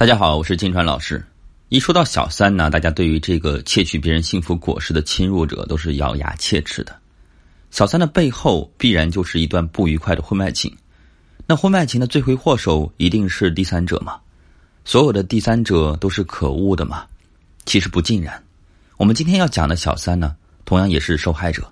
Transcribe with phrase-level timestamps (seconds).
[0.00, 1.22] 大家好，我是金川老师。
[1.68, 6.98] 一说到小三呢，大家对于这个窃取别人幸福果实的侵入者都是咬牙切齿的。
[7.70, 10.74] 小三的背后必然就是一段不愉快的婚外情。
[11.46, 14.18] 那婚外情的罪魁祸首一定是第三者吗？
[14.86, 17.06] 所有的第三者都是可恶的吗？
[17.66, 18.42] 其实不尽然。
[18.96, 21.70] 我们今天要讲的小三呢，同样也是受害者。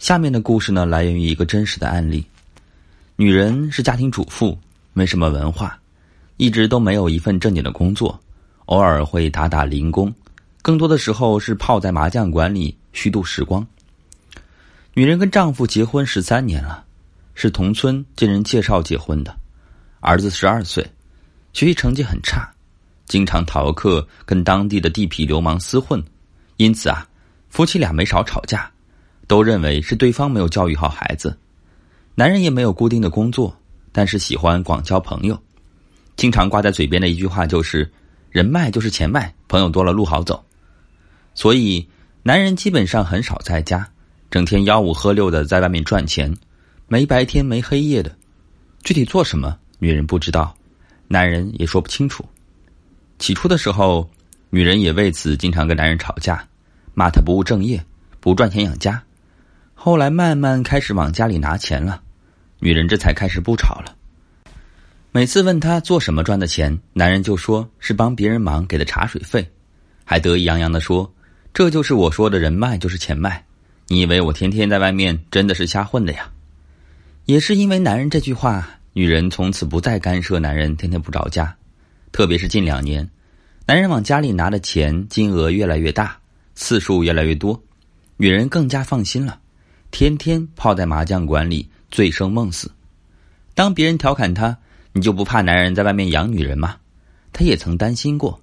[0.00, 2.26] 下面的故事呢，来源于一个真实的案例。
[3.14, 4.58] 女人是家庭主妇，
[4.92, 5.78] 没什么文化。
[6.36, 8.18] 一直都没有一份正经的工作，
[8.66, 10.12] 偶尔会打打零工，
[10.60, 13.66] 更多的时候是泡在麻将馆里虚度时光。
[14.92, 16.84] 女人跟丈夫结婚十三年了，
[17.34, 19.34] 是同村经人介绍结婚的，
[20.00, 20.86] 儿子十二岁，
[21.52, 22.50] 学习成绩很差，
[23.06, 26.02] 经常逃课跟当地的地痞流氓厮混，
[26.56, 27.06] 因此啊，
[27.48, 28.70] 夫妻俩没少吵架，
[29.26, 31.38] 都认为是对方没有教育好孩子。
[32.14, 33.54] 男人也没有固定的工作，
[33.92, 35.38] 但是喜欢广交朋友。
[36.16, 37.90] 经常挂在嘴边的一句话就是
[38.30, 40.42] ：“人脉就是钱脉，朋友多了路好走。”
[41.34, 41.86] 所以，
[42.22, 43.86] 男人基本上很少在家，
[44.30, 46.34] 整天吆五喝六的在外面赚钱，
[46.88, 48.10] 没白天没黑夜的。
[48.82, 50.56] 具体做什么，女人不知道，
[51.08, 52.24] 男人也说不清楚。
[53.18, 54.08] 起初的时候，
[54.48, 56.42] 女人也为此经常跟男人吵架，
[56.94, 57.84] 骂他不务正业，
[58.20, 59.02] 不赚钱养家。
[59.74, 62.00] 后来慢慢开始往家里拿钱了，
[62.58, 63.94] 女人这才开始不吵了。
[65.16, 69.50] 每次问他做什么赚的钱，男人就说是帮别人忙给的茶水费，
[70.04, 71.10] 还得意洋洋的说
[71.54, 73.42] ：“这就是我说的人脉就是钱脉。”
[73.88, 76.30] 你以为我天天在外面真的是瞎混的呀？
[77.24, 81.56] 也是因为男人这句话，女人从此不再干涉男人天天不着家。
[82.12, 83.08] 特别是近两年，
[83.64, 86.14] 男人往家里拿的钱金额越来越大，
[86.54, 87.58] 次数越来越多，
[88.18, 89.40] 女人更加放心了，
[89.90, 92.70] 天天泡在麻将馆里醉生梦死。
[93.54, 94.54] 当别人调侃她。
[94.96, 96.74] 你就不怕男人在外面养女人吗？
[97.30, 98.40] 她也曾担心过，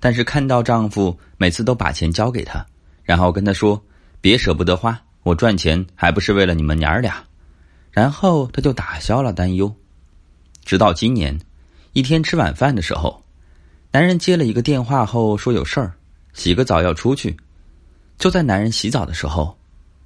[0.00, 2.64] 但是看到丈夫每次都把钱交给她，
[3.04, 3.78] 然后跟她说
[4.18, 7.22] ：“别舍不得花，我赚钱还不是为了你们娘儿俩。”
[7.92, 9.70] 然后她就打消了担忧。
[10.64, 11.38] 直到今年，
[11.92, 13.22] 一天吃晚饭的时候，
[13.90, 15.92] 男人接了一个电话后说有事儿，
[16.32, 17.36] 洗个澡要出去。
[18.16, 19.54] 就在男人洗澡的时候，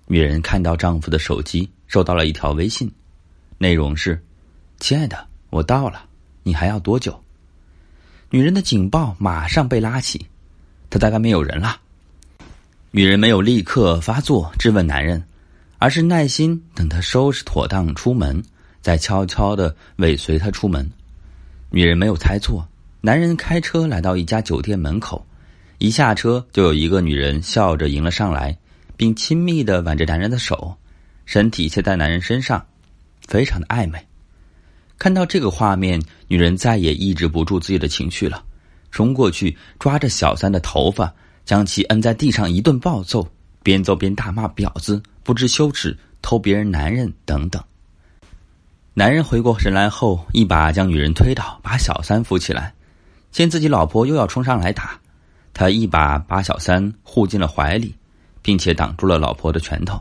[0.07, 2.91] 女人看到丈夫的手机收到了一条微信，
[3.57, 4.21] 内容是
[4.81, 5.25] ：“亲爱的。”
[5.57, 6.05] 我到了，
[6.43, 7.19] 你还要多久？
[8.29, 10.27] 女人的警报马上被拉起，
[10.91, 11.81] 她在外面有人了。
[12.91, 15.25] 女人没有立刻发作质问男人，
[15.79, 18.43] 而是耐心等他收拾妥当出门，
[18.83, 20.91] 再悄悄的尾随他出门。
[21.71, 22.69] 女人没有猜错，
[23.01, 25.27] 男人开车来到一家酒店门口，
[25.79, 28.55] 一下车就有一个女人笑着迎了上来，
[28.95, 30.77] 并亲密的挽着男人的手，
[31.25, 32.67] 身体贴在男人身上，
[33.27, 34.07] 非常的暧昧。
[34.99, 38.43] 看到这个画面，女人再也抑制不住自己的情绪了，
[38.91, 41.13] 冲过去抓着小三的头发，
[41.45, 43.29] 将其摁在地上一顿暴揍，
[43.63, 47.63] 边揍边大骂“婊子”“不知羞耻”“偷别人男人”等等。
[48.95, 52.73] 男人回过神来后，一把将女人推倒，把小三扶起来。
[53.31, 54.99] 见自己老婆又要冲上来打，
[55.53, 57.95] 他一把把小三护进了怀里，
[58.41, 60.01] 并且挡住了老婆的拳头。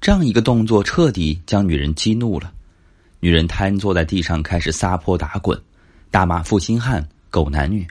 [0.00, 2.52] 这样一个动作，彻底将女人激怒了。
[3.20, 5.60] 女人瘫坐在地上，开始撒泼打滚，
[6.08, 7.84] 大骂负心汉、狗男女。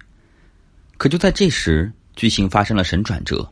[0.97, 3.51] 可就在这时，剧情发生了神转折，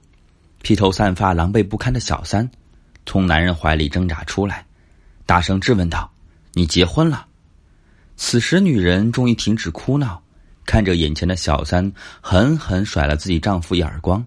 [0.61, 2.49] 披头散发、狼狈不堪的小三
[3.05, 4.65] 从男人怀里挣扎出来，
[5.25, 6.09] 大声质问道
[6.53, 7.27] ：“你结婚了？”
[8.15, 10.23] 此时，女人终于停止哭闹，
[10.65, 14.25] 看着眼前的小三，狠狠甩了自己丈夫一耳光，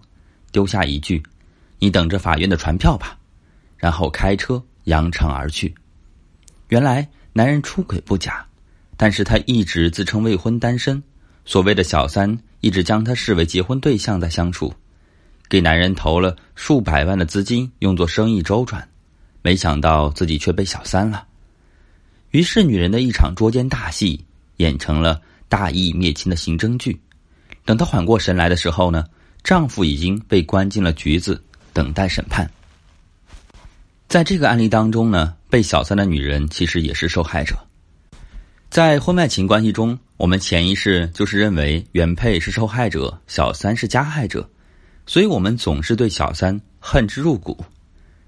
[0.51, 1.23] 丢下一句
[1.79, 3.17] ：“你等着法院的传票吧。”
[3.75, 5.73] 然后开车扬长而去。
[6.67, 7.09] 原来。
[7.33, 8.45] 男人出轨不假，
[8.97, 11.01] 但是他一直自称未婚单身。
[11.45, 14.73] 所谓的小三一直将他视为结婚对象在相处，
[15.47, 18.87] 给男人投了数百万的资金用作生意周转，
[19.41, 21.25] 没想到自己却被小三了。
[22.31, 24.23] 于是女人的一场捉奸大戏
[24.57, 26.99] 演成了大义灭亲的刑侦剧。
[27.65, 29.05] 等她缓过神来的时候呢，
[29.43, 31.41] 丈夫已经被关进了局子，
[31.73, 32.49] 等待审判。
[34.09, 37.55] 在这个案例当中呢，被小三的女人其实也是受害者。
[38.67, 44.49] 在婚外情关系中，我们潜意识就是认为原配是受害者，小三是加害者，
[45.05, 47.63] 所以我们总是对小三恨之入骨。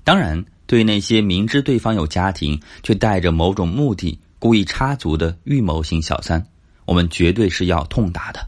[0.03, 6.45] 当然，对那些明知对方有家庭却带着某种目的故意插足的预谋型小三，
[6.85, 8.47] 我们绝对是要痛打的。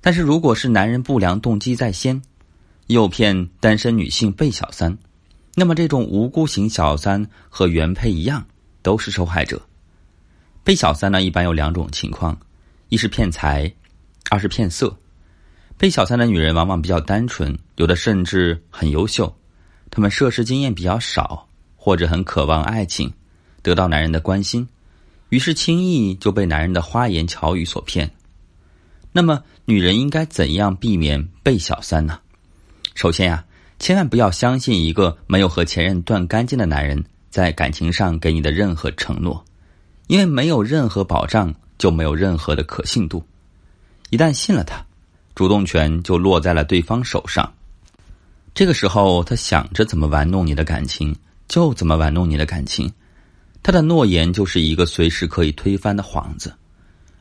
[0.00, 2.20] 但是，如果是男人不良动机在先，
[2.88, 4.98] 诱骗单身女性被小三。
[5.54, 8.46] 那么，这种无辜型小三和原配一样，
[8.82, 9.60] 都是受害者。
[10.62, 12.38] 被小三呢，一般有两种情况：
[12.88, 13.70] 一是骗财，
[14.30, 14.96] 二是骗色。
[15.76, 19.34] 被小三的女人往往比较单纯，有的甚至很优秀，
[19.90, 23.12] 她们涉世经验比较少，或者很渴望爱情，
[23.62, 24.68] 得到男人的关心，
[25.30, 28.10] 于是轻易就被男人的花言巧语所骗。
[29.10, 32.20] 那么，女人应该怎样避免被小三呢？
[32.94, 33.44] 首先呀，
[33.80, 39.44] 千万不要相信一个没有和前任断干净的男人在感情上给你的任何承诺，
[40.06, 43.24] 因为没有任何保障，就没有任何的可信度。
[44.10, 44.80] 一旦信了他。
[45.32, 47.50] 主动权就落在了对方手上，
[48.52, 51.16] 这个时候他想着怎么玩弄你的感情，
[51.48, 52.92] 就怎么玩弄你的感情。
[53.62, 56.52] 他的诺言就是一个随时可以推翻的幌子，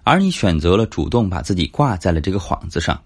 [0.04, 3.00] 而你选择了主动把自己挂在了这个幌子上，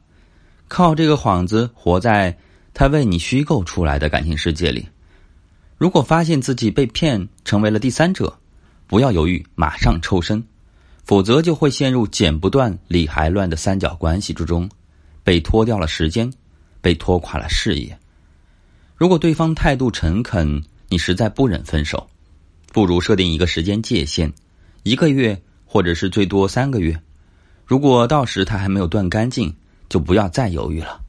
[0.68, 2.36] 靠这个幌子活在
[2.74, 4.88] 他为你虚构出来的感情世界里。
[5.78, 8.38] 如果发现自己被骗，成为了第三者，
[8.88, 10.44] 不要犹豫，马上抽身，
[11.04, 14.70] 否则就会陷入剪不断理还乱的三角关系之中。
[15.24, 16.32] 被拖掉了时间，
[16.82, 17.98] 被拖垮了事业。
[18.96, 22.10] 如果对方态度诚恳，你实在不忍分手，
[22.72, 24.32] 不如设定一个时间界限，
[24.84, 26.98] 一个月或者是最多三个月。
[27.66, 29.54] 如果到时他还没有断干净，
[29.90, 31.03] 就不要再犹豫了，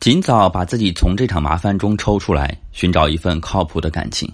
[0.00, 4.32] 尽早把自己从这场麻烦中抽出来，寻找一份靠谱的感情。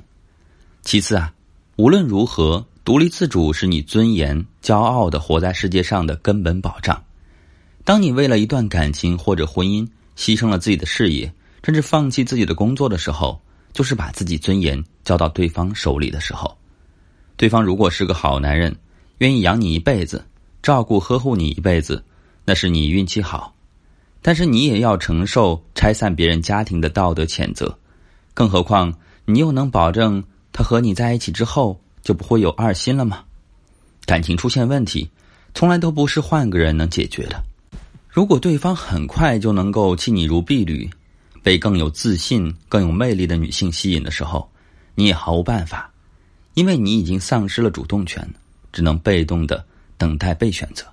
[0.82, 1.32] 其次啊，
[1.76, 7.02] 无论如何，独立自主是你尊严、骄傲的活在世界上的根本保障。
[7.82, 9.88] 当你为了一段感情或者婚姻
[10.18, 11.32] 牺牲了自己的事业，
[11.62, 13.40] 甚至放弃自己的工作的时候，
[13.72, 16.54] 就是把自己尊严交到对方手里的时候。
[17.38, 18.76] 对方如果是个好男人，
[19.18, 20.22] 愿意养你一辈子，
[20.62, 22.04] 照顾呵护你一辈子，
[22.44, 23.53] 那是你运气好。
[24.26, 27.76] 但是你也要承受拆散别人家庭的道德谴责。
[28.32, 28.94] 更何况
[29.26, 33.22] 你又能保证他和你在一起之后就不会有二心了吗？
[34.06, 35.10] 感情出现问题，
[35.54, 37.44] 从来都不是换个人能解决的。
[38.08, 40.88] 如果对方很快就能够弃你如敝履，
[41.42, 44.50] 被更有自信、更有魅力的女性吸引的时候，
[44.94, 45.92] 你也毫无办法，
[46.54, 48.26] 因为你已经丧失了主动权，
[48.72, 49.62] 只能被动的
[49.98, 50.86] 等待被选择。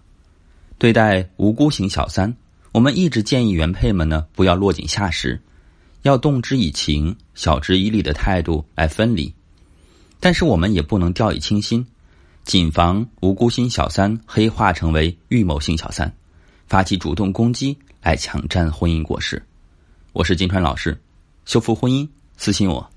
[0.78, 2.36] 对待无辜型小三，
[2.72, 5.42] 我们一直建议原配们呢不要落井下石，
[6.04, 9.34] 要动之以情、晓之以理的态度来分离。
[10.20, 11.86] 但是我们也不能掉以轻心，
[12.46, 16.12] 谨防无辜型小三黑化成为预谋性小三。
[16.68, 19.44] 发起主动攻击来抢占婚姻果实，
[20.14, 20.98] 我是金川老师，
[21.44, 22.08] 修复婚姻
[22.38, 22.90] 私信我。